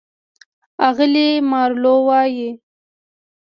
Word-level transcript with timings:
اغلې 0.87 1.27
مارلو 1.49 1.95
وايي: 2.07 2.49